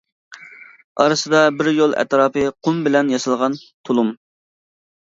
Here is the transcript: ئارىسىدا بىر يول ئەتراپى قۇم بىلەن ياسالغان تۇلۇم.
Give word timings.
ئارىسىدا 1.03 1.41
بىر 1.59 1.69
يول 1.81 1.95
ئەتراپى 1.99 2.47
قۇم 2.69 2.83
بىلەن 2.89 3.17
ياسالغان 3.17 3.61
تۇلۇم. 3.71 4.13